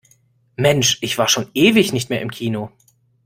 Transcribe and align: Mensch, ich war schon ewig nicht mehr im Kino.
Mensch, 0.55 0.97
ich 1.01 1.19
war 1.19 1.27
schon 1.27 1.51
ewig 1.53 1.93
nicht 1.93 2.09
mehr 2.09 2.23
im 2.23 2.31
Kino. 2.31 2.71